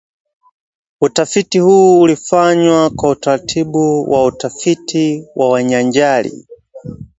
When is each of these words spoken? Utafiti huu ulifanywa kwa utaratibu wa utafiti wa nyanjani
Utafiti 1.01 1.59
huu 1.59 2.01
ulifanywa 2.01 2.89
kwa 2.89 3.09
utaratibu 3.09 4.11
wa 4.11 4.25
utafiti 4.25 5.27
wa 5.35 5.63
nyanjani 5.63 6.45